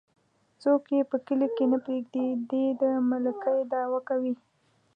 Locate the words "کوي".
4.09-4.33